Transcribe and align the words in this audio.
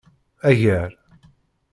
Agar. 0.49 0.91